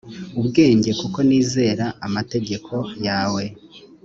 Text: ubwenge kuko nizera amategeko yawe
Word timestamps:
ubwenge 0.39 0.89
kuko 0.99 1.17
nizera 1.27 1.85
amategeko 2.07 2.73
yawe 3.05 3.43